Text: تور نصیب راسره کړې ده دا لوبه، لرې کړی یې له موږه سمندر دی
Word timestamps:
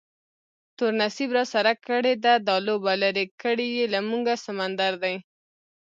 تور 0.77 0.91
نصیب 1.01 1.29
راسره 1.37 1.73
کړې 1.87 2.13
ده 2.23 2.33
دا 2.47 2.55
لوبه، 2.67 2.93
لرې 3.03 3.25
کړی 3.41 3.67
یې 3.77 3.85
له 3.93 3.99
موږه 4.09 4.33
سمندر 4.45 4.93
دی 5.03 5.15